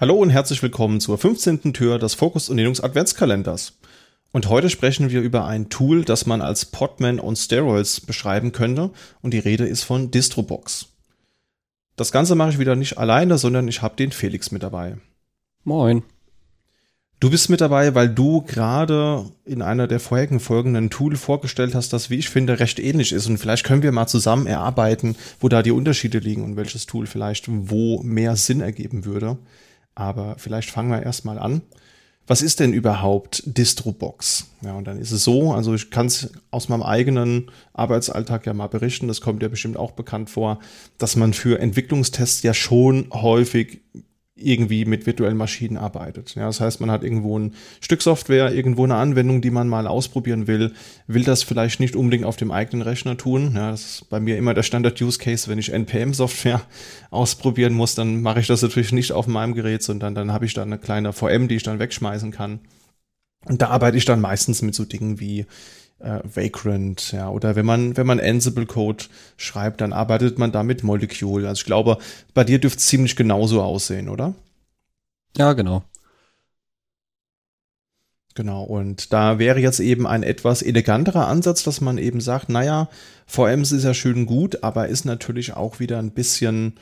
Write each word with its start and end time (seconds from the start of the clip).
Hallo 0.00 0.14
und 0.14 0.30
herzlich 0.30 0.62
willkommen 0.62 1.00
zur 1.00 1.18
15. 1.18 1.72
Tür 1.72 1.98
des 1.98 2.14
Focus 2.14 2.48
und 2.48 2.56
Linux 2.56 2.78
Adventskalenders. 2.78 3.80
Und 4.30 4.48
heute 4.48 4.70
sprechen 4.70 5.10
wir 5.10 5.22
über 5.22 5.44
ein 5.44 5.70
Tool, 5.70 6.04
das 6.04 6.24
man 6.24 6.40
als 6.40 6.66
Podman 6.66 7.18
on 7.18 7.34
Steroids 7.34 8.00
beschreiben 8.00 8.52
könnte 8.52 8.92
und 9.22 9.34
die 9.34 9.40
Rede 9.40 9.66
ist 9.66 9.82
von 9.82 10.12
Distrobox. 10.12 10.86
Das 11.96 12.12
Ganze 12.12 12.36
mache 12.36 12.50
ich 12.50 12.58
wieder 12.60 12.76
nicht 12.76 12.96
alleine, 12.96 13.38
sondern 13.38 13.66
ich 13.66 13.82
habe 13.82 13.96
den 13.96 14.12
Felix 14.12 14.52
mit 14.52 14.62
dabei. 14.62 14.98
Moin. 15.64 16.04
Du 17.18 17.28
bist 17.28 17.50
mit 17.50 17.60
dabei, 17.60 17.96
weil 17.96 18.08
du 18.08 18.42
gerade 18.42 19.24
in 19.44 19.62
einer 19.62 19.88
der 19.88 19.98
vorherigen 19.98 20.38
Folgen 20.38 20.76
ein 20.76 20.90
Tool 20.90 21.16
vorgestellt 21.16 21.74
hast, 21.74 21.92
das, 21.92 22.08
wie 22.08 22.18
ich 22.18 22.28
finde, 22.28 22.60
recht 22.60 22.78
ähnlich 22.78 23.10
ist. 23.10 23.26
Und 23.26 23.38
vielleicht 23.38 23.64
können 23.64 23.82
wir 23.82 23.90
mal 23.90 24.06
zusammen 24.06 24.46
erarbeiten, 24.46 25.16
wo 25.40 25.48
da 25.48 25.64
die 25.64 25.72
Unterschiede 25.72 26.20
liegen 26.20 26.44
und 26.44 26.54
welches 26.54 26.86
Tool 26.86 27.08
vielleicht 27.08 27.46
wo 27.48 28.00
mehr 28.04 28.36
Sinn 28.36 28.60
ergeben 28.60 29.04
würde. 29.04 29.38
Aber 29.98 30.36
vielleicht 30.38 30.70
fangen 30.70 30.90
wir 30.90 31.02
erstmal 31.02 31.40
an. 31.40 31.60
Was 32.28 32.40
ist 32.40 32.60
denn 32.60 32.72
überhaupt 32.72 33.42
Distrobox? 33.46 34.46
Ja, 34.60 34.74
und 34.74 34.86
dann 34.86 34.98
ist 34.98 35.10
es 35.10 35.24
so, 35.24 35.52
also 35.52 35.74
ich 35.74 35.90
kann 35.90 36.06
es 36.06 36.30
aus 36.52 36.68
meinem 36.68 36.84
eigenen 36.84 37.50
Arbeitsalltag 37.72 38.46
ja 38.46 38.54
mal 38.54 38.68
berichten, 38.68 39.08
das 39.08 39.20
kommt 39.20 39.42
ja 39.42 39.48
bestimmt 39.48 39.76
auch 39.76 39.92
bekannt 39.92 40.30
vor, 40.30 40.60
dass 40.98 41.16
man 41.16 41.32
für 41.32 41.58
Entwicklungstests 41.58 42.42
ja 42.42 42.54
schon 42.54 43.08
häufig 43.12 43.80
irgendwie 44.40 44.84
mit 44.84 45.06
virtuellen 45.06 45.36
Maschinen 45.36 45.76
arbeitet. 45.76 46.34
Ja, 46.34 46.46
das 46.46 46.60
heißt, 46.60 46.80
man 46.80 46.90
hat 46.90 47.02
irgendwo 47.02 47.38
ein 47.38 47.54
Stück 47.80 48.02
Software, 48.02 48.54
irgendwo 48.54 48.84
eine 48.84 48.96
Anwendung, 48.96 49.40
die 49.40 49.50
man 49.50 49.68
mal 49.68 49.86
ausprobieren 49.86 50.46
will, 50.46 50.72
will 51.06 51.24
das 51.24 51.42
vielleicht 51.42 51.80
nicht 51.80 51.96
unbedingt 51.96 52.24
auf 52.24 52.36
dem 52.36 52.50
eigenen 52.50 52.82
Rechner 52.82 53.16
tun. 53.16 53.52
Ja, 53.54 53.70
das 53.70 53.84
ist 53.84 54.10
bei 54.10 54.20
mir 54.20 54.36
immer 54.36 54.54
der 54.54 54.62
Standard-Use-Case, 54.62 55.48
wenn 55.48 55.58
ich 55.58 55.72
NPM-Software 55.72 56.62
ausprobieren 57.10 57.74
muss, 57.74 57.94
dann 57.94 58.22
mache 58.22 58.40
ich 58.40 58.46
das 58.46 58.62
natürlich 58.62 58.92
nicht 58.92 59.12
auf 59.12 59.26
meinem 59.26 59.54
Gerät, 59.54 59.82
sondern 59.82 60.14
dann 60.14 60.32
habe 60.32 60.46
ich 60.46 60.54
da 60.54 60.62
eine 60.62 60.78
kleine 60.78 61.12
VM, 61.12 61.48
die 61.48 61.56
ich 61.56 61.62
dann 61.62 61.78
wegschmeißen 61.78 62.30
kann. 62.30 62.60
Und 63.46 63.62
da 63.62 63.68
arbeite 63.68 63.96
ich 63.96 64.04
dann 64.04 64.20
meistens 64.20 64.62
mit 64.62 64.74
so 64.74 64.84
Dingen 64.84 65.20
wie 65.20 65.46
äh, 66.00 66.20
Vagrant, 66.22 67.12
ja, 67.12 67.28
oder 67.28 67.56
wenn 67.56 67.66
man, 67.66 67.96
wenn 67.96 68.06
man 68.06 68.20
Ansible-Code 68.20 69.04
schreibt, 69.36 69.80
dann 69.80 69.92
arbeitet 69.92 70.38
man 70.38 70.52
da 70.52 70.62
mit 70.62 70.82
Molecule. 70.82 71.48
Also 71.48 71.60
ich 71.60 71.66
glaube, 71.66 71.98
bei 72.34 72.44
dir 72.44 72.58
dürfte 72.58 72.78
es 72.78 72.86
ziemlich 72.86 73.16
genauso 73.16 73.62
aussehen, 73.62 74.08
oder? 74.08 74.34
Ja, 75.36 75.52
genau. 75.52 75.82
Genau, 78.34 78.62
und 78.62 79.12
da 79.12 79.40
wäre 79.40 79.58
jetzt 79.58 79.80
eben 79.80 80.06
ein 80.06 80.22
etwas 80.22 80.62
eleganterer 80.62 81.26
Ansatz, 81.26 81.64
dass 81.64 81.80
man 81.80 81.98
eben 81.98 82.20
sagt, 82.20 82.48
naja, 82.48 82.88
VMs 83.26 83.72
ist 83.72 83.82
ja 83.82 83.94
schön 83.94 84.26
gut, 84.26 84.62
aber 84.62 84.86
ist 84.86 85.04
natürlich 85.04 85.54
auch 85.54 85.80
wieder 85.80 85.98
ein 85.98 86.12
bisschen 86.12 86.74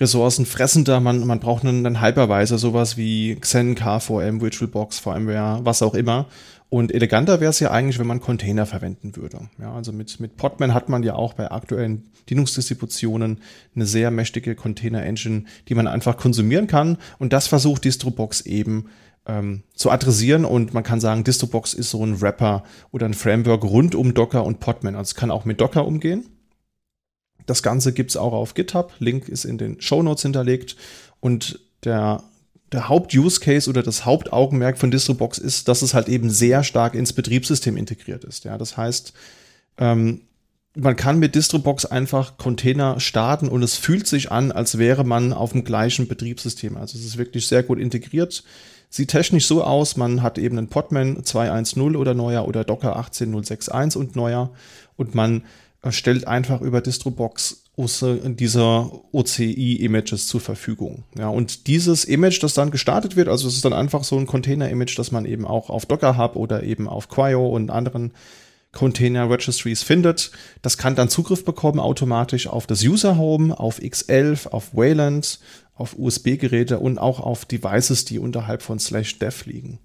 ressourcenfressender. 0.00 1.00
Man, 1.00 1.24
man 1.26 1.38
braucht 1.38 1.64
einen, 1.64 1.86
einen 1.86 2.02
Hypervisor, 2.02 2.58
sowas 2.58 2.96
wie 2.96 3.36
Xen, 3.36 3.76
KVM, 3.76 4.40
VirtualBox, 4.40 4.98
VMware, 4.98 5.60
was 5.62 5.82
auch 5.82 5.94
immer. 5.94 6.26
Und 6.68 6.92
eleganter 6.92 7.40
wäre 7.40 7.50
es 7.50 7.60
ja 7.60 7.70
eigentlich, 7.70 7.98
wenn 7.98 8.08
man 8.08 8.20
Container 8.20 8.66
verwenden 8.66 9.14
würde. 9.14 9.48
Ja, 9.60 9.72
also 9.74 9.92
mit, 9.92 10.18
mit 10.18 10.36
Podman 10.36 10.74
hat 10.74 10.88
man 10.88 11.02
ja 11.04 11.14
auch 11.14 11.34
bei 11.34 11.50
aktuellen 11.50 12.10
Linux-Distributionen 12.28 13.40
eine 13.74 13.86
sehr 13.86 14.10
mächtige 14.10 14.56
Container-Engine, 14.56 15.44
die 15.68 15.74
man 15.74 15.86
einfach 15.86 16.16
konsumieren 16.16 16.66
kann. 16.66 16.98
Und 17.18 17.32
das 17.32 17.46
versucht 17.46 17.84
Distrobox 17.84 18.40
eben 18.42 18.86
ähm, 19.26 19.62
zu 19.74 19.90
adressieren. 19.90 20.44
Und 20.44 20.74
man 20.74 20.82
kann 20.82 21.00
sagen, 21.00 21.22
Distrobox 21.22 21.72
ist 21.72 21.90
so 21.90 22.04
ein 22.04 22.20
Wrapper 22.20 22.64
oder 22.90 23.06
ein 23.06 23.14
Framework 23.14 23.62
rund 23.62 23.94
um 23.94 24.12
Docker 24.12 24.44
und 24.44 24.58
Podman. 24.58 24.96
Also 24.96 25.10
es 25.10 25.14
kann 25.14 25.30
auch 25.30 25.44
mit 25.44 25.60
Docker 25.60 25.86
umgehen. 25.86 26.26
Das 27.46 27.62
Ganze 27.62 27.92
gibt's 27.92 28.16
auch 28.16 28.32
auf 28.32 28.54
GitHub. 28.54 28.92
Link 28.98 29.28
ist 29.28 29.44
in 29.44 29.56
den 29.56 29.80
Show 29.80 30.02
Notes 30.02 30.22
hinterlegt. 30.22 30.76
Und 31.20 31.60
der 31.84 32.24
der 32.76 32.88
Haupt-Use-Case 32.88 33.68
oder 33.68 33.82
das 33.82 34.04
Hauptaugenmerk 34.04 34.78
von 34.78 34.90
Distrobox 34.90 35.38
ist, 35.38 35.66
dass 35.68 35.82
es 35.82 35.94
halt 35.94 36.08
eben 36.08 36.30
sehr 36.30 36.62
stark 36.62 36.94
ins 36.94 37.12
Betriebssystem 37.12 37.76
integriert 37.76 38.22
ist. 38.24 38.44
Ja, 38.44 38.58
das 38.58 38.76
heißt, 38.76 39.12
ähm, 39.78 40.20
man 40.74 40.94
kann 40.94 41.18
mit 41.18 41.34
Distrobox 41.34 41.86
einfach 41.86 42.36
Container 42.36 43.00
starten 43.00 43.48
und 43.48 43.62
es 43.62 43.76
fühlt 43.76 44.06
sich 44.06 44.30
an, 44.30 44.52
als 44.52 44.76
wäre 44.76 45.04
man 45.04 45.32
auf 45.32 45.52
dem 45.52 45.64
gleichen 45.64 46.06
Betriebssystem. 46.06 46.76
Also 46.76 46.98
es 46.98 47.04
ist 47.04 47.16
wirklich 47.16 47.46
sehr 47.46 47.62
gut 47.62 47.78
integriert. 47.78 48.44
Sieht 48.90 49.08
technisch 49.08 49.46
so 49.46 49.64
aus, 49.64 49.96
man 49.96 50.22
hat 50.22 50.36
eben 50.38 50.58
einen 50.58 50.68
Podman 50.68 51.22
2.1.0 51.22 51.96
oder 51.96 52.14
neuer 52.14 52.46
oder 52.46 52.62
Docker 52.62 52.98
18.061 52.98 53.96
und 53.96 54.16
neuer 54.16 54.50
und 54.96 55.14
man 55.14 55.44
stellt 55.92 56.26
einfach 56.26 56.60
über 56.60 56.80
Distrobox 56.80 57.64
dieser 57.76 58.90
OCI-Images 59.12 60.28
zur 60.28 60.40
Verfügung. 60.40 61.04
Ja, 61.18 61.28
und 61.28 61.66
dieses 61.66 62.04
Image, 62.04 62.42
das 62.42 62.54
dann 62.54 62.70
gestartet 62.70 63.16
wird, 63.16 63.28
also 63.28 63.48
es 63.48 63.54
ist 63.54 63.64
dann 63.64 63.74
einfach 63.74 64.02
so 64.02 64.16
ein 64.16 64.26
Container-Image, 64.26 64.98
das 64.98 65.12
man 65.12 65.26
eben 65.26 65.44
auch 65.44 65.68
auf 65.68 65.84
Docker 65.84 66.16
Hub 66.16 66.36
oder 66.36 66.62
eben 66.62 66.88
auf 66.88 67.08
Quio 67.08 67.46
und 67.46 67.70
anderen 67.70 68.12
Container 68.72 69.28
Registries 69.30 69.82
findet. 69.82 70.30
Das 70.62 70.78
kann 70.78 70.96
dann 70.96 71.08
Zugriff 71.08 71.44
bekommen 71.44 71.80
automatisch 71.80 72.46
auf 72.46 72.66
das 72.66 72.82
User 72.82 73.16
Home, 73.16 73.58
auf 73.58 73.78
X11, 73.78 74.48
auf 74.48 74.74
Wayland, 74.74 75.38
auf 75.74 75.98
USB-Geräte 75.98 76.78
und 76.78 76.98
auch 76.98 77.20
auf 77.20 77.44
Devices, 77.44 78.04
die 78.04 78.18
unterhalb 78.18 78.62
von 78.62 78.78
slash 78.78 79.18
dev 79.18 79.46
liegen. 79.46 79.78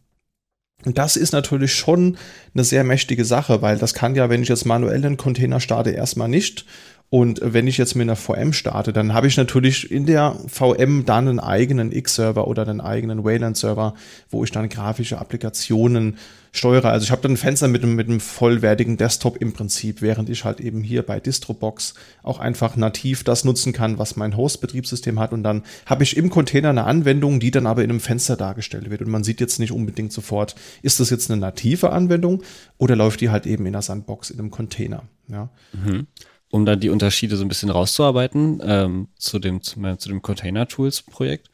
Und 0.85 0.97
das 0.97 1.15
ist 1.15 1.31
natürlich 1.33 1.73
schon 1.73 2.17
eine 2.53 2.63
sehr 2.63 2.83
mächtige 2.83 3.25
Sache, 3.25 3.61
weil 3.61 3.77
das 3.77 3.93
kann 3.93 4.15
ja, 4.15 4.29
wenn 4.29 4.41
ich 4.41 4.49
jetzt 4.49 4.65
manuell 4.65 5.05
einen 5.05 5.17
Container 5.17 5.59
starte, 5.59 5.91
erstmal 5.91 6.27
nicht. 6.27 6.65
Und 7.13 7.41
wenn 7.44 7.67
ich 7.67 7.77
jetzt 7.77 7.95
mit 7.95 8.03
einer 8.03 8.16
VM 8.16 8.53
starte, 8.53 8.94
dann 8.94 9.13
habe 9.13 9.27
ich 9.27 9.35
natürlich 9.35 9.91
in 9.91 10.05
der 10.05 10.33
VM 10.47 11.03
dann 11.03 11.27
einen 11.27 11.41
eigenen 11.41 11.91
X-Server 11.91 12.47
oder 12.47 12.66
einen 12.66 12.79
eigenen 12.79 13.25
Wayland-Server, 13.25 13.95
wo 14.29 14.45
ich 14.45 14.51
dann 14.51 14.69
grafische 14.69 15.19
Applikationen 15.19 16.16
steuere. 16.53 16.89
Also 16.89 17.03
ich 17.03 17.11
habe 17.11 17.22
dann 17.22 17.33
ein 17.33 17.38
Fenster 17.38 17.67
mit 17.67 17.83
einem, 17.83 17.95
mit 17.95 18.07
einem 18.07 18.22
vollwertigen 18.22 18.95
Desktop 18.95 19.35
im 19.41 19.51
Prinzip, 19.51 20.01
während 20.01 20.29
ich 20.29 20.45
halt 20.45 20.61
eben 20.61 20.83
hier 20.83 21.05
bei 21.05 21.19
Distrobox 21.19 21.95
auch 22.23 22.39
einfach 22.39 22.77
nativ 22.77 23.25
das 23.25 23.43
nutzen 23.43 23.73
kann, 23.73 23.97
was 23.97 24.16
mein 24.16 24.38
Host-Betriebssystem 24.38 25.19
hat. 25.19 25.33
Und 25.33 25.43
dann 25.43 25.63
habe 25.85 26.03
ich 26.03 26.16
im 26.16 26.29
Container 26.29 26.69
eine 26.69 26.85
Anwendung, 26.85 27.41
die 27.41 27.51
dann 27.51 27.67
aber 27.67 27.83
in 27.83 27.89
einem 27.89 27.99
Fenster 27.99 28.38
dargestellt 28.38 28.89
wird. 28.89 29.01
Und 29.01 29.09
man 29.09 29.25
sieht 29.25 29.41
jetzt 29.41 29.59
nicht 29.59 29.73
unbedingt 29.73 30.13
sofort, 30.13 30.55
ist 30.81 31.01
das 31.01 31.09
jetzt 31.09 31.29
eine 31.29 31.41
native 31.41 31.89
Anwendung 31.89 32.41
oder 32.78 32.95
läuft 32.95 33.19
die 33.19 33.31
halt 33.31 33.45
eben 33.47 33.66
in 33.66 33.73
der 33.73 33.81
Sandbox 33.81 34.29
in 34.29 34.39
einem 34.39 34.49
Container. 34.49 35.03
Ja. 35.28 35.49
Mhm 35.73 36.07
um 36.51 36.66
dann 36.66 36.79
die 36.79 36.89
Unterschiede 36.89 37.38
so 37.38 37.45
ein 37.45 37.47
bisschen 37.47 37.69
rauszuarbeiten 37.69 38.62
ähm, 38.63 39.07
zu 39.17 39.39
dem, 39.39 39.62
zu, 39.62 39.79
dem 39.79 40.22
Container-Tools-Projekt. 40.22 41.50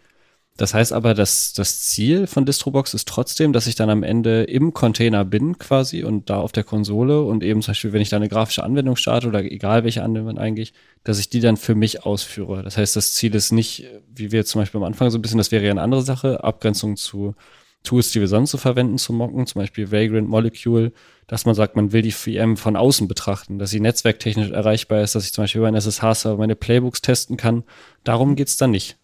Das 0.58 0.74
heißt 0.74 0.92
aber, 0.92 1.14
dass 1.14 1.54
das 1.54 1.82
Ziel 1.82 2.26
von 2.26 2.44
Distrobox 2.46 2.96
ist 2.96 3.08
trotzdem, 3.08 3.54
dass 3.54 3.68
ich 3.68 3.76
dann 3.76 3.92
am 3.92 4.02
Ende 4.02 4.44
im 4.44 4.74
Container 4.74 5.24
bin 5.24 5.60
quasi 5.60 6.04
und 6.04 6.32
da 6.32 6.38
auf 6.40 6.52
der 6.52 6.64
Konsole 6.64 7.22
und 7.22 7.44
eben 7.44 7.62
zum 7.62 7.72
Beispiel, 7.72 7.94
wenn 7.94 8.02
ich 8.02 8.10
da 8.10 8.16
eine 8.16 8.28
grafische 8.28 8.64
Anwendung 8.64 8.96
starte 8.96 9.28
oder 9.28 9.44
egal 9.44 9.84
welche 9.84 10.02
Anwendung 10.02 10.40
eigentlich, 10.40 10.74
dass 11.04 11.20
ich 11.20 11.30
die 11.30 11.42
dann 11.42 11.58
für 11.58 11.76
mich 11.76 12.06
ausführe. 12.06 12.64
Das 12.64 12.76
heißt, 12.76 12.96
das 12.96 13.14
Ziel 13.14 13.36
ist 13.36 13.52
nicht, 13.52 13.86
wie 14.14 14.32
wir 14.32 14.46
zum 14.46 14.62
Beispiel 14.62 14.80
am 14.80 14.86
Anfang 14.86 15.12
so 15.12 15.20
ein 15.20 15.22
bisschen, 15.22 15.38
das 15.38 15.52
wäre 15.52 15.64
ja 15.64 15.70
eine 15.70 15.84
andere 15.84 16.02
Sache, 16.02 16.44
Abgrenzung 16.44 16.98
zu 16.98 17.36
Tools, 17.84 18.12
die 18.12 18.20
wir 18.20 18.28
sonst 18.28 18.52
so 18.52 18.58
verwenden 18.58 18.98
zu 18.98 19.14
mocken, 19.14 19.48
zum 19.48 19.62
Beispiel 19.62 19.92
Vagrant 19.92 20.28
Molecule, 20.28 20.92
dass 21.28 21.46
man 21.46 21.56
sagt, 21.56 21.76
man 21.76 21.92
will 21.92 22.02
die 22.02 22.12
VM 22.12 22.58
von 22.58 22.76
außen 22.76 23.08
betrachten, 23.08 23.60
dass 23.60 23.70
sie 23.70 23.80
netzwerktechnisch 23.80 24.52
erreichbar 24.52 25.02
ist, 25.02 25.16
dass 25.16 25.26
ich 25.26 25.34
zum 25.34 25.44
Beispiel 25.44 25.60
über 25.60 25.68
einen 25.68 25.78
SSH-Server 25.78 26.38
meine 26.38 26.56
Playbooks 26.56 27.02
testen 27.02 27.38
kann. 27.38 27.64
Darum 28.04 28.36
geht's 28.36 28.58
dann 28.58 28.72
nicht. 28.72 28.98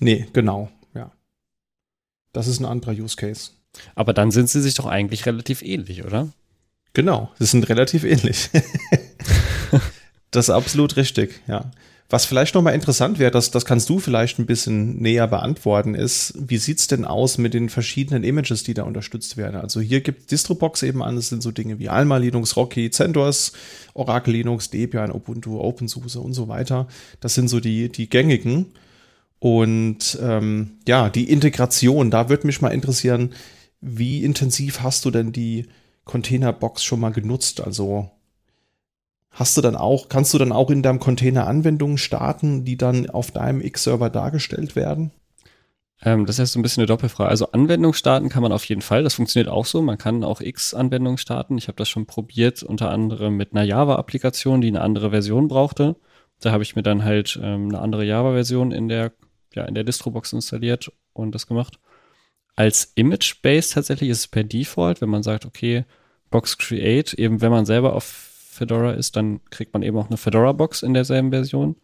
Nee, 0.00 0.26
genau, 0.32 0.70
ja. 0.94 1.12
Das 2.32 2.46
ist 2.46 2.60
ein 2.60 2.66
anderer 2.66 2.92
Use 2.92 3.16
Case. 3.16 3.52
Aber 3.94 4.12
dann 4.12 4.30
sind 4.30 4.48
sie 4.48 4.60
sich 4.60 4.74
doch 4.74 4.86
eigentlich 4.86 5.26
relativ 5.26 5.62
ähnlich, 5.62 6.04
oder? 6.04 6.28
Genau, 6.92 7.30
sie 7.38 7.46
sind 7.46 7.68
relativ 7.68 8.04
ähnlich. 8.04 8.48
das 10.30 10.46
ist 10.46 10.50
absolut 10.50 10.96
richtig, 10.96 11.42
ja. 11.46 11.70
Was 12.08 12.24
vielleicht 12.24 12.54
nochmal 12.54 12.74
interessant 12.74 13.18
wäre, 13.18 13.32
das, 13.32 13.50
das 13.50 13.64
kannst 13.64 13.88
du 13.88 13.98
vielleicht 13.98 14.38
ein 14.38 14.46
bisschen 14.46 15.02
näher 15.02 15.26
beantworten, 15.26 15.96
ist, 15.96 16.34
wie 16.36 16.58
sieht's 16.58 16.86
denn 16.86 17.04
aus 17.04 17.36
mit 17.36 17.52
den 17.52 17.68
verschiedenen 17.68 18.22
Images, 18.22 18.62
die 18.62 18.74
da 18.74 18.84
unterstützt 18.84 19.36
werden? 19.36 19.60
Also 19.60 19.80
hier 19.80 20.00
gibt 20.02 20.30
Distrobox 20.30 20.84
eben 20.84 21.02
an, 21.02 21.16
das 21.16 21.30
sind 21.30 21.42
so 21.42 21.50
Dinge 21.50 21.80
wie 21.80 21.88
Alma 21.88 22.18
Linux, 22.18 22.56
Rocky, 22.56 22.90
CentOS, 22.90 23.52
Oracle 23.94 24.34
Linux, 24.34 24.70
Debian, 24.70 25.10
Ubuntu, 25.10 25.58
OpenSUSE 25.58 26.20
und 26.20 26.32
so 26.32 26.46
weiter. 26.46 26.86
Das 27.20 27.34
sind 27.34 27.48
so 27.48 27.58
die, 27.58 27.88
die 27.88 28.08
gängigen. 28.08 28.66
Und 29.40 30.16
ähm, 30.22 30.78
ja, 30.86 31.10
die 31.10 31.28
Integration, 31.28 32.12
da 32.12 32.28
würde 32.28 32.46
mich 32.46 32.60
mal 32.60 32.68
interessieren, 32.68 33.34
wie 33.80 34.24
intensiv 34.24 34.80
hast 34.80 35.04
du 35.04 35.10
denn 35.10 35.32
die 35.32 35.66
Containerbox 36.04 36.84
schon 36.84 37.00
mal 37.00 37.10
genutzt? 37.10 37.60
Also 37.60 38.10
Hast 39.36 39.54
du 39.54 39.60
dann 39.60 39.76
auch, 39.76 40.08
kannst 40.08 40.32
du 40.32 40.38
dann 40.38 40.50
auch 40.50 40.70
in 40.70 40.82
deinem 40.82 40.98
Container 40.98 41.46
Anwendungen 41.46 41.98
starten, 41.98 42.64
die 42.64 42.78
dann 42.78 43.10
auf 43.10 43.30
deinem 43.30 43.60
X-Server 43.60 44.08
dargestellt 44.08 44.76
werden? 44.76 45.10
Ähm, 46.00 46.24
das 46.24 46.38
ist 46.38 46.52
so 46.52 46.58
ein 46.58 46.62
bisschen 46.62 46.80
eine 46.80 46.86
Doppelfrage. 46.86 47.28
Also 47.28 47.52
Anwendungen 47.52 47.92
starten 47.92 48.30
kann 48.30 48.42
man 48.42 48.52
auf 48.52 48.64
jeden 48.64 48.80
Fall. 48.80 49.02
Das 49.02 49.12
funktioniert 49.12 49.50
auch 49.50 49.66
so. 49.66 49.82
Man 49.82 49.98
kann 49.98 50.24
auch 50.24 50.40
X-Anwendungen 50.40 51.18
starten. 51.18 51.58
Ich 51.58 51.68
habe 51.68 51.76
das 51.76 51.90
schon 51.90 52.06
probiert, 52.06 52.62
unter 52.62 52.90
anderem 52.90 53.36
mit 53.36 53.52
einer 53.52 53.64
Java-Applikation, 53.64 54.62
die 54.62 54.68
eine 54.68 54.80
andere 54.80 55.10
Version 55.10 55.48
brauchte. 55.48 55.96
Da 56.40 56.52
habe 56.52 56.62
ich 56.62 56.74
mir 56.74 56.82
dann 56.82 57.04
halt 57.04 57.38
ähm, 57.42 57.68
eine 57.68 57.80
andere 57.80 58.06
Java-Version 58.06 58.72
in 58.72 58.88
der, 58.88 59.12
ja, 59.54 59.66
in 59.66 59.74
der 59.74 59.84
Distrobox 59.84 60.32
installiert 60.32 60.90
und 61.12 61.34
das 61.34 61.46
gemacht. 61.46 61.78
Als 62.54 62.90
Image-Base 62.94 63.74
tatsächlich 63.74 64.08
ist 64.08 64.20
es 64.20 64.28
per 64.28 64.44
Default, 64.44 65.02
wenn 65.02 65.10
man 65.10 65.22
sagt, 65.22 65.44
okay, 65.44 65.84
Box 66.30 66.56
Create, 66.56 67.12
eben 67.12 67.42
wenn 67.42 67.50
man 67.50 67.66
selber 67.66 67.92
auf 67.92 68.32
Fedora 68.56 68.92
ist, 68.92 69.16
dann 69.16 69.40
kriegt 69.50 69.72
man 69.72 69.82
eben 69.82 69.96
auch 69.98 70.08
eine 70.08 70.16
Fedora-Box 70.16 70.82
in 70.82 70.94
derselben 70.94 71.30
Version. 71.30 71.76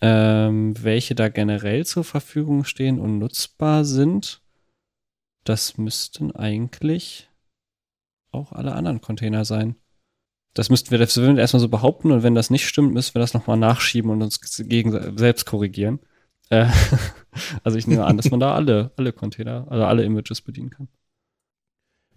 Ähm, 0.00 0.74
welche 0.82 1.14
da 1.14 1.28
generell 1.28 1.86
zur 1.86 2.04
Verfügung 2.04 2.64
stehen 2.64 2.98
und 2.98 3.18
nutzbar 3.18 3.84
sind, 3.84 4.42
das 5.44 5.78
müssten 5.78 6.34
eigentlich 6.34 7.30
auch 8.32 8.52
alle 8.52 8.72
anderen 8.72 9.00
Container 9.00 9.44
sein. 9.44 9.76
Das 10.54 10.70
müssten 10.70 10.90
wir, 10.90 10.98
das 10.98 11.16
würden 11.16 11.36
wir 11.36 11.40
erstmal 11.40 11.60
so 11.60 11.68
behaupten 11.68 12.12
und 12.12 12.22
wenn 12.22 12.34
das 12.34 12.50
nicht 12.50 12.66
stimmt, 12.66 12.92
müssen 12.92 13.14
wir 13.14 13.20
das 13.20 13.32
nochmal 13.32 13.56
nachschieben 13.56 14.10
und 14.10 14.22
uns 14.22 14.40
gegen 14.68 15.16
selbst 15.16 15.46
korrigieren. 15.46 16.00
Äh, 16.50 16.66
also 17.64 17.78
ich 17.78 17.86
nehme 17.86 18.04
an, 18.04 18.16
dass 18.16 18.30
man 18.30 18.40
da 18.40 18.54
alle, 18.54 18.92
alle 18.96 19.12
Container, 19.12 19.66
also 19.70 19.84
alle 19.84 20.04
Images 20.04 20.40
bedienen 20.42 20.70
kann. 20.70 20.88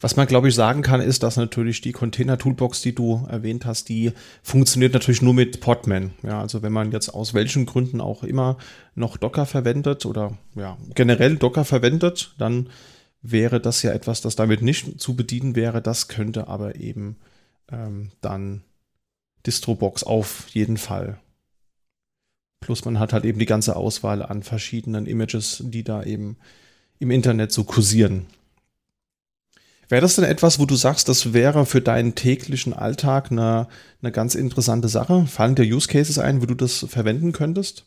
Was 0.06 0.16
man, 0.16 0.28
glaube 0.28 0.48
ich, 0.48 0.54
sagen 0.54 0.84
kann, 0.84 1.02
ist, 1.02 1.24
dass 1.24 1.36
natürlich 1.36 1.81
die 1.81 1.92
Container-Toolbox, 1.92 2.84
die 2.84 2.94
du 2.94 3.25
erwähnt 3.28 3.66
hast, 3.66 3.90
die 3.90 4.12
funktioniert 4.44 4.94
natürlich 4.94 5.24
nur 5.24 5.34
mit 5.34 5.62
Podman. 5.62 6.12
Ja, 6.22 6.42
also 6.42 6.62
wenn 6.62 6.72
man 6.72 6.92
jetzt 6.92 7.10
aus 7.10 7.34
welchen 7.34 7.66
Gründen 7.66 8.02
auch 8.02 8.24
immer 8.24 8.60
noch 8.94 9.18
Docker 9.18 9.48
verwendet 9.48 10.06
oder 10.06 10.38
ja, 10.54 10.78
generell 10.94 11.38
Docker 11.38 11.66
verwendet, 11.66 12.36
dann 12.38 12.69
wäre 13.24 13.60
das 13.60 13.81
ja 13.81 13.94
etwas, 13.94 14.22
das 14.22 14.36
damit 14.36 14.62
nicht 14.62 15.02
zu 15.02 15.16
bedienen 15.16 15.56
wäre. 15.56 15.81
Das 15.81 16.07
könnte 16.07 16.50
aber 16.50 16.75
eben 16.75 17.18
ähm, 17.72 18.12
dann 18.22 18.62
Distrobox 19.48 20.04
auf 20.04 20.50
jeden 20.50 20.78
Fall. 20.78 21.19
Plus 22.60 22.86
man 22.86 23.00
hat 23.00 23.12
halt 23.12 23.25
eben 23.25 23.40
die 23.40 23.48
ganze 23.48 23.75
Auswahl 23.75 24.22
an 24.22 24.44
verschiedenen 24.44 25.07
Images, 25.07 25.63
die 25.66 25.84
da 25.84 26.04
eben 26.04 26.38
im 27.00 27.10
Internet 27.10 27.52
so 27.52 27.63
kursieren. 27.63 28.28
Wäre 29.89 30.01
das 30.01 30.15
denn 30.15 30.23
etwas, 30.23 30.59
wo 30.59 30.65
du 30.65 30.75
sagst, 30.75 31.09
das 31.09 31.33
wäre 31.33 31.65
für 31.65 31.81
deinen 31.81 32.15
täglichen 32.15 32.73
Alltag 32.73 33.31
eine, 33.31 33.67
eine 34.01 34.11
ganz 34.11 34.35
interessante 34.35 34.87
Sache? 34.87 35.25
Fallen 35.27 35.55
dir 35.55 35.63
Use 35.63 35.87
Cases 35.87 36.17
ein, 36.17 36.41
wo 36.41 36.45
du 36.45 36.55
das 36.55 36.85
verwenden 36.89 37.31
könntest? 37.31 37.85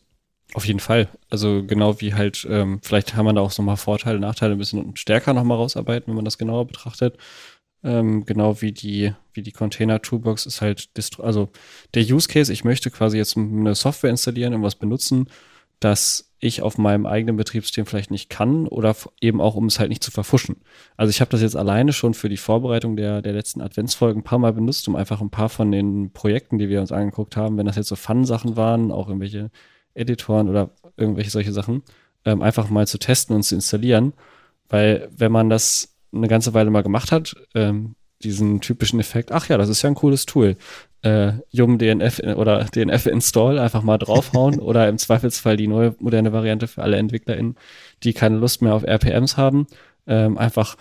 Auf 0.53 0.65
jeden 0.65 0.79
Fall. 0.79 1.09
Also 1.29 1.63
genau 1.63 2.01
wie 2.01 2.13
halt, 2.13 2.47
ähm, 2.49 2.79
vielleicht 2.81 3.15
haben 3.15 3.25
wir 3.25 3.33
da 3.33 3.41
auch 3.41 3.55
nochmal 3.57 3.77
Vorteile, 3.77 4.19
Nachteile 4.19 4.53
ein 4.53 4.57
bisschen 4.57 4.95
stärker 4.95 5.33
nochmal 5.33 5.57
rausarbeiten, 5.57 6.07
wenn 6.07 6.15
man 6.15 6.25
das 6.25 6.37
genauer 6.37 6.65
betrachtet. 6.65 7.17
Ähm, 7.83 8.25
genau 8.25 8.61
wie 8.61 8.71
die, 8.71 9.13
wie 9.33 9.41
die 9.41 9.51
Container-Toolbox 9.51 10.45
ist 10.47 10.61
halt, 10.61 10.89
also 11.19 11.49
der 11.93 12.03
Use 12.03 12.27
Case, 12.27 12.51
ich 12.51 12.63
möchte 12.63 12.89
quasi 12.91 13.17
jetzt 13.17 13.37
eine 13.37 13.75
Software 13.75 14.09
installieren, 14.09 14.53
irgendwas 14.53 14.75
benutzen, 14.75 15.29
das 15.79 16.28
ich 16.39 16.61
auf 16.61 16.77
meinem 16.77 17.05
eigenen 17.05 17.35
Betriebssystem 17.35 17.85
vielleicht 17.85 18.11
nicht 18.11 18.29
kann 18.29 18.67
oder 18.67 18.95
eben 19.19 19.41
auch, 19.41 19.55
um 19.55 19.65
es 19.65 19.79
halt 19.79 19.89
nicht 19.89 20.03
zu 20.03 20.11
verfuschen. 20.11 20.57
Also 20.95 21.09
ich 21.09 21.19
habe 21.19 21.31
das 21.31 21.41
jetzt 21.41 21.57
alleine 21.57 21.91
schon 21.91 22.13
für 22.13 22.29
die 22.29 22.37
Vorbereitung 22.37 22.95
der, 22.95 23.21
der 23.21 23.33
letzten 23.33 23.61
Adventsfolgen 23.61 24.21
ein 24.21 24.23
paar 24.23 24.39
Mal 24.39 24.53
benutzt, 24.53 24.87
um 24.87 24.95
einfach 24.95 25.21
ein 25.21 25.29
paar 25.29 25.49
von 25.49 25.71
den 25.71 26.11
Projekten, 26.11 26.57
die 26.57 26.69
wir 26.69 26.79
uns 26.79 26.91
angeguckt 26.91 27.35
haben, 27.35 27.57
wenn 27.57 27.65
das 27.65 27.75
jetzt 27.75 27.89
so 27.89 27.95
Fun-Sachen 27.95 28.55
waren, 28.55 28.91
auch 28.91 29.07
irgendwelche 29.07 29.51
Editoren 29.93 30.47
oder 30.47 30.71
irgendwelche 30.95 31.29
solche 31.29 31.51
Sachen, 31.51 31.83
ähm, 32.23 32.41
einfach 32.41 32.69
mal 32.69 32.87
zu 32.87 32.99
testen 32.99 33.35
und 33.35 33.43
zu 33.43 33.55
installieren. 33.55 34.13
Weil 34.69 35.09
wenn 35.15 35.31
man 35.31 35.49
das 35.49 35.95
eine 36.13 36.27
ganze 36.27 36.53
Weile 36.53 36.69
mal 36.69 36.83
gemacht 36.83 37.11
hat, 37.11 37.35
ähm, 37.53 37.95
diesen 38.23 38.61
typischen 38.61 38.99
Effekt, 38.99 39.31
ach 39.31 39.47
ja, 39.49 39.57
das 39.57 39.69
ist 39.69 39.81
ja 39.81 39.89
ein 39.89 39.95
cooles 39.95 40.25
Tool. 40.25 40.57
Äh, 41.01 41.33
Yum 41.49 41.77
DNF 41.77 42.19
oder 42.19 42.65
DNF 42.65 43.05
install 43.05 43.57
einfach 43.57 43.83
mal 43.83 43.97
draufhauen 43.97 44.59
oder 44.59 44.89
im 44.89 44.97
Zweifelsfall 44.97 45.55
die 45.55 45.67
neue 45.67 45.95
moderne 45.99 46.33
Variante 46.33 46.67
für 46.67 46.83
alle 46.83 46.97
EntwicklerInnen, 46.97 47.55
die 48.03 48.13
keine 48.13 48.37
Lust 48.37 48.61
mehr 48.61 48.73
auf 48.73 48.83
RPMs 48.83 49.37
haben, 49.37 49.67
ähm, 50.07 50.37
einfach 50.37 50.75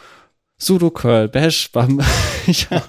sudo 0.56 0.90
curl 0.90 1.28
bash 1.28 1.70
bam 1.70 2.00
ja, 2.46 2.82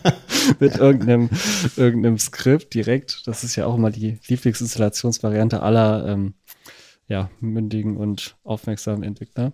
mit 0.60 0.78
irgendeinem 0.78 1.30
irgendeinem 1.78 2.18
Skript 2.18 2.74
direkt. 2.74 3.28
Das 3.28 3.44
ist 3.44 3.56
ja 3.56 3.68
auch 3.68 3.76
immer 3.76 3.92
die 3.92 4.18
Lieblingsinstallationsvariante 4.28 5.62
aller 5.62 6.08
ähm, 6.08 6.34
ja, 7.08 7.30
mündigen 7.40 7.98
und 7.98 8.38
aufmerksamen 8.44 9.04
Entwickler 9.04 9.54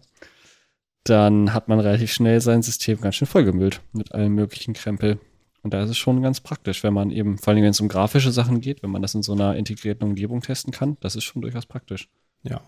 dann 1.06 1.54
hat 1.54 1.68
man 1.68 1.80
relativ 1.80 2.12
schnell 2.12 2.42
sein 2.42 2.64
System 2.64 3.00
ganz 3.00 3.16
schön 3.16 3.28
vollgemüllt 3.28 3.82
mit 3.94 4.12
allen 4.12 4.34
möglichen 4.34 4.74
Krempel. 4.74 5.20
Und 5.66 5.74
da 5.74 5.82
ist 5.82 5.90
es 5.90 5.98
schon 5.98 6.22
ganz 6.22 6.42
praktisch, 6.42 6.84
wenn 6.84 6.94
man 6.94 7.10
eben, 7.10 7.40
vor 7.40 7.52
allem 7.52 7.64
wenn 7.64 7.72
es 7.72 7.82
um 7.82 7.88
grafische 7.88 8.32
Sachen 8.32 8.62
geht, 8.62 8.84
wenn 8.84 8.92
man 8.92 9.02
das 9.02 9.16
in 9.16 9.24
so 9.24 9.34
einer 9.34 9.56
integrierten 9.56 10.08
Umgebung 10.08 10.42
testen 10.42 10.72
kann, 10.72 10.96
das 11.00 11.16
ist 11.16 11.24
schon 11.24 11.42
durchaus 11.42 11.66
praktisch. 11.66 12.08
Ja. 12.44 12.62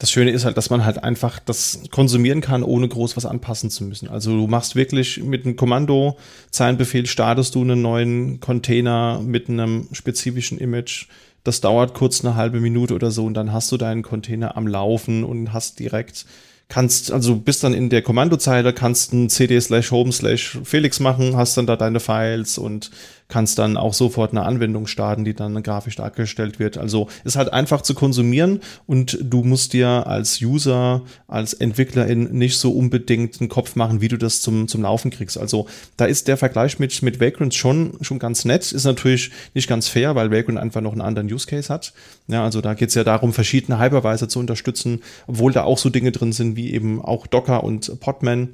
Das 0.00 0.10
Schöne 0.10 0.32
ist 0.32 0.44
halt, 0.44 0.56
dass 0.56 0.68
man 0.68 0.84
halt 0.84 1.04
einfach 1.04 1.38
das 1.38 1.82
konsumieren 1.92 2.40
kann, 2.40 2.64
ohne 2.64 2.88
groß 2.88 3.16
was 3.16 3.24
anpassen 3.24 3.70
zu 3.70 3.84
müssen. 3.84 4.08
Also 4.08 4.36
du 4.36 4.48
machst 4.48 4.74
wirklich 4.74 5.22
mit 5.22 5.46
einem 5.46 5.54
Kommando, 5.54 6.18
Zeilenbefehl, 6.50 7.06
startest 7.06 7.54
du 7.54 7.60
einen 7.60 7.82
neuen 7.82 8.40
Container 8.40 9.20
mit 9.24 9.48
einem 9.48 9.86
spezifischen 9.92 10.58
Image. 10.58 11.06
Das 11.44 11.60
dauert 11.60 11.94
kurz 11.94 12.24
eine 12.24 12.34
halbe 12.34 12.58
Minute 12.58 12.94
oder 12.96 13.12
so 13.12 13.26
und 13.26 13.34
dann 13.34 13.52
hast 13.52 13.70
du 13.70 13.76
deinen 13.76 14.02
Container 14.02 14.56
am 14.56 14.66
Laufen 14.66 15.22
und 15.22 15.52
hast 15.52 15.78
direkt 15.78 16.26
kannst, 16.70 17.12
also 17.12 17.36
bist 17.36 17.62
dann 17.62 17.74
in 17.74 17.90
der 17.90 18.00
Kommandozeile, 18.00 18.72
kannst 18.72 19.12
ein 19.12 19.28
cd 19.28 19.60
slash 19.60 19.90
home 19.90 20.12
slash 20.12 20.58
Felix 20.64 21.00
machen, 21.00 21.36
hast 21.36 21.58
dann 21.58 21.66
da 21.66 21.76
deine 21.76 22.00
Files 22.00 22.56
und 22.56 22.90
kannst 23.30 23.58
dann 23.58 23.76
auch 23.76 23.94
sofort 23.94 24.32
eine 24.32 24.42
Anwendung 24.42 24.86
starten, 24.86 25.24
die 25.24 25.34
dann 25.34 25.62
grafisch 25.62 25.96
dargestellt 25.96 26.58
wird. 26.58 26.76
Also 26.76 27.08
ist 27.24 27.36
halt 27.36 27.52
einfach 27.52 27.80
zu 27.80 27.94
konsumieren 27.94 28.60
und 28.86 29.18
du 29.22 29.42
musst 29.42 29.72
dir 29.72 30.06
als 30.06 30.42
User, 30.42 31.02
als 31.28 31.54
Entwicklerin 31.54 32.32
nicht 32.32 32.58
so 32.58 32.72
unbedingt 32.72 33.40
einen 33.40 33.48
Kopf 33.48 33.76
machen, 33.76 34.00
wie 34.00 34.08
du 34.08 34.18
das 34.18 34.42
zum, 34.42 34.68
zum 34.68 34.82
Laufen 34.82 35.10
kriegst. 35.10 35.38
Also 35.38 35.66
da 35.96 36.04
ist 36.04 36.28
der 36.28 36.36
Vergleich 36.36 36.78
mit, 36.78 37.02
mit 37.02 37.20
Vagrant 37.20 37.54
schon, 37.54 37.94
schon 38.00 38.18
ganz 38.18 38.44
nett. 38.44 38.72
Ist 38.72 38.84
natürlich 38.84 39.30
nicht 39.54 39.68
ganz 39.68 39.88
fair, 39.88 40.14
weil 40.14 40.30
Vagrant 40.30 40.58
einfach 40.58 40.80
noch 40.80 40.92
einen 40.92 41.00
anderen 41.00 41.32
Use 41.32 41.46
Case 41.46 41.72
hat. 41.72 41.92
Ja, 42.28 42.44
also 42.44 42.60
da 42.60 42.74
geht 42.74 42.90
es 42.90 42.94
ja 42.94 43.04
darum, 43.04 43.32
verschiedene 43.32 43.78
Hypervisor 43.78 44.28
zu 44.28 44.38
unterstützen, 44.38 45.02
obwohl 45.26 45.52
da 45.52 45.64
auch 45.64 45.78
so 45.78 45.88
Dinge 45.88 46.12
drin 46.12 46.32
sind, 46.32 46.56
wie 46.56 46.72
eben 46.72 47.00
auch 47.00 47.26
Docker 47.26 47.64
und 47.64 48.00
Podman 48.00 48.50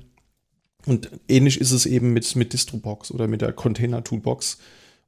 und 0.87 1.11
ähnlich 1.29 1.61
ist 1.61 1.73
es 1.73 1.85
eben 1.85 2.13
mit, 2.13 2.37
mit 2.37 2.53
Distrobox 2.53 3.11
oder 3.11 3.27
mit 3.27 3.43
der 3.43 3.53
Container 3.53 4.03
Toolbox. 4.05 4.59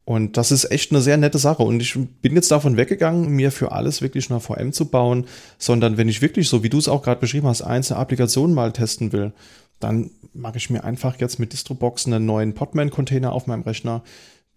Und 0.04 0.36
das 0.36 0.52
ist 0.52 0.70
echt 0.70 0.90
eine 0.90 1.02
sehr 1.02 1.18
nette 1.18 1.38
Sache. 1.38 1.62
Und 1.62 1.80
ich 1.80 1.98
bin 2.22 2.34
jetzt 2.34 2.50
davon 2.50 2.76
weggegangen, 2.76 3.28
mir 3.28 3.52
für 3.52 3.72
alles 3.72 4.00
wirklich 4.00 4.30
eine 4.30 4.40
VM 4.40 4.72
zu 4.72 4.86
bauen, 4.86 5.26
sondern 5.58 5.98
wenn 5.98 6.08
ich 6.08 6.22
wirklich, 6.22 6.48
so 6.48 6.62
wie 6.62 6.70
du 6.70 6.78
es 6.78 6.88
auch 6.88 7.02
gerade 7.02 7.20
beschrieben 7.20 7.46
hast, 7.46 7.62
einzelne 7.62 8.00
Applikationen 8.00 8.54
mal 8.54 8.72
testen 8.72 9.12
will, 9.12 9.32
dann 9.80 10.10
mache 10.32 10.56
ich 10.56 10.70
mir 10.70 10.82
einfach 10.82 11.20
jetzt 11.20 11.38
mit 11.38 11.52
Distrobox 11.52 12.06
einen 12.06 12.24
neuen 12.24 12.54
Podman-Container 12.54 13.32
auf 13.32 13.46
meinem 13.46 13.62
Rechner, 13.62 14.02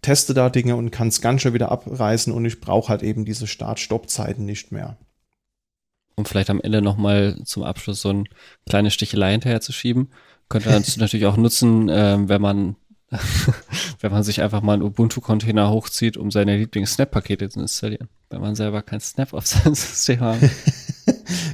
teste 0.00 0.34
da 0.34 0.50
Dinge 0.50 0.74
und 0.76 0.90
kann 0.90 1.08
es 1.08 1.20
ganz 1.20 1.42
schön 1.42 1.54
wieder 1.54 1.70
abreißen 1.70 2.32
und 2.32 2.44
ich 2.44 2.60
brauche 2.60 2.88
halt 2.88 3.02
eben 3.02 3.24
diese 3.24 3.46
Start-Stopp-Zeiten 3.46 4.44
nicht 4.44 4.72
mehr. 4.72 4.96
Um 6.14 6.24
vielleicht 6.24 6.50
am 6.50 6.60
Ende 6.60 6.82
nochmal 6.82 7.38
zum 7.44 7.62
Abschluss 7.62 8.02
so 8.02 8.10
ein 8.10 8.28
kleine 8.68 8.90
Stichelei 8.90 9.32
hinterher 9.32 9.60
zu 9.60 9.72
schieben. 9.72 10.10
Könnte 10.48 10.70
man 10.70 10.84
natürlich 10.96 11.26
auch 11.26 11.36
nutzen, 11.36 11.88
äh, 11.88 12.18
wenn 12.28 12.42
man 12.42 12.76
wenn 14.00 14.10
man 14.10 14.22
sich 14.22 14.40
einfach 14.40 14.62
mal 14.62 14.74
einen 14.74 14.82
Ubuntu-Container 14.82 15.70
hochzieht, 15.70 16.16
um 16.16 16.30
seine 16.30 16.56
Lieblings-Snap-Pakete 16.56 17.50
zu 17.50 17.60
installieren, 17.60 18.08
wenn 18.30 18.40
man 18.40 18.54
selber 18.54 18.82
kein 18.82 19.00
Snap 19.00 19.34
auf 19.34 19.46
seinem 19.46 19.74
System 19.74 20.20
hat. 20.20 20.38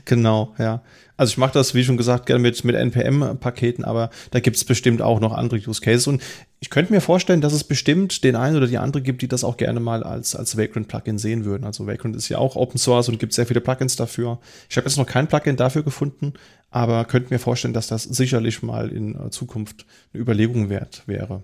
genau, 0.05 0.55
ja. 0.59 0.83
Also 1.19 1.33
ich 1.33 1.37
mache 1.37 1.53
das, 1.53 1.75
wie 1.75 1.83
schon 1.83 1.97
gesagt, 1.97 2.27
gerne 2.27 2.41
mit, 2.41 2.63
mit 2.63 2.77
NPM-Paketen, 2.77 3.85
aber 3.85 4.09
da 4.31 4.39
gibt 4.39 4.57
es 4.57 4.65
bestimmt 4.65 5.03
auch 5.03 5.19
noch 5.19 5.33
andere 5.33 5.59
Use 5.59 5.81
Cases. 5.81 6.07
Und 6.07 6.23
ich 6.61 6.71
könnte 6.71 6.93
mir 6.93 7.01
vorstellen, 7.01 7.41
dass 7.41 7.53
es 7.53 7.65
bestimmt 7.65 8.23
den 8.23 8.37
einen 8.37 8.57
oder 8.57 8.69
die 8.69 8.79
andere 8.79 9.03
gibt, 9.03 9.21
die 9.21 9.27
das 9.27 9.43
auch 9.43 9.57
gerne 9.57 9.81
mal 9.81 10.05
als, 10.05 10.37
als 10.37 10.57
Vagrant-Plugin 10.57 11.19
sehen 11.19 11.45
würden. 11.45 11.65
Also 11.65 11.89
Vagrant 11.89 12.15
ist 12.15 12.29
ja 12.29 12.39
auch 12.39 12.55
Open 12.55 12.79
Source 12.79 13.09
und 13.09 13.19
gibt 13.19 13.33
sehr 13.33 13.47
viele 13.47 13.61
Plugins 13.61 13.97
dafür. 13.97 14.39
Ich 14.71 14.77
habe 14.77 14.87
jetzt 14.87 14.97
noch 14.97 15.07
kein 15.07 15.27
Plugin 15.27 15.57
dafür 15.57 15.83
gefunden, 15.83 16.35
aber 16.71 17.05
könnte 17.05 17.35
mir 17.35 17.41
vorstellen, 17.41 17.75
dass 17.75 17.89
das 17.89 18.05
sicherlich 18.05 18.63
mal 18.63 18.89
in 18.89 19.17
äh, 19.17 19.31
Zukunft 19.31 19.87
eine 20.13 20.23
Überlegung 20.23 20.71
wert 20.71 21.03
wäre. 21.07 21.43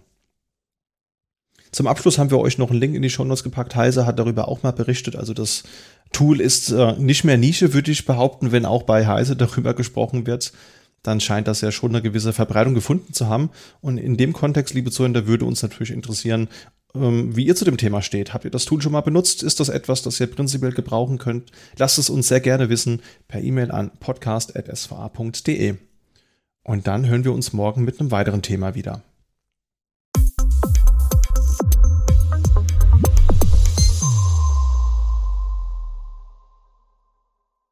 Zum 1.74 1.88
Abschluss 1.88 2.18
haben 2.18 2.30
wir 2.30 2.38
euch 2.38 2.56
noch 2.58 2.70
einen 2.70 2.78
Link 2.78 2.94
in 2.94 3.02
die 3.02 3.10
Show 3.10 3.24
Notes 3.24 3.42
gepackt. 3.42 3.74
Heise 3.74 4.06
hat 4.06 4.20
darüber 4.20 4.46
auch 4.46 4.62
mal 4.62 4.70
berichtet. 4.70 5.16
Also 5.16 5.34
das 5.34 5.64
Tool 6.14 6.40
ist 6.40 6.70
äh, 6.70 6.94
nicht 6.94 7.24
mehr 7.24 7.36
Nische, 7.36 7.74
würde 7.74 7.90
ich 7.90 8.06
behaupten, 8.06 8.52
wenn 8.52 8.64
auch 8.64 8.84
bei 8.84 9.06
Heise 9.06 9.36
darüber 9.36 9.74
gesprochen 9.74 10.26
wird. 10.26 10.52
Dann 11.02 11.20
scheint 11.20 11.46
das 11.46 11.60
ja 11.60 11.70
schon 11.70 11.90
eine 11.90 12.00
gewisse 12.00 12.32
Verbreitung 12.32 12.72
gefunden 12.72 13.12
zu 13.12 13.28
haben. 13.28 13.50
Und 13.82 13.98
in 13.98 14.16
dem 14.16 14.32
Kontext, 14.32 14.72
liebe 14.72 14.90
Zuhörer, 14.90 15.26
würde 15.26 15.44
uns 15.44 15.62
natürlich 15.62 15.90
interessieren, 15.90 16.48
ähm, 16.94 17.36
wie 17.36 17.46
ihr 17.46 17.56
zu 17.56 17.66
dem 17.66 17.76
Thema 17.76 18.00
steht. 18.00 18.32
Habt 18.32 18.46
ihr 18.46 18.50
das 18.50 18.64
Tool 18.64 18.80
schon 18.80 18.92
mal 18.92 19.02
benutzt? 19.02 19.42
Ist 19.42 19.60
das 19.60 19.68
etwas, 19.68 20.02
das 20.02 20.18
ihr 20.18 20.28
prinzipiell 20.28 20.72
gebrauchen 20.72 21.18
könnt? 21.18 21.52
Lasst 21.76 21.98
es 21.98 22.08
uns 22.08 22.28
sehr 22.28 22.40
gerne 22.40 22.70
wissen 22.70 23.02
per 23.28 23.42
E-Mail 23.42 23.70
an 23.70 23.90
podcast.sva.de. 24.00 25.74
Und 26.62 26.86
dann 26.86 27.06
hören 27.06 27.24
wir 27.24 27.32
uns 27.32 27.52
morgen 27.52 27.84
mit 27.84 28.00
einem 28.00 28.10
weiteren 28.10 28.40
Thema 28.40 28.74
wieder. 28.74 29.02